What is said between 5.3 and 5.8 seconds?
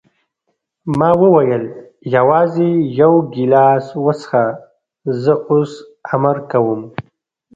اوس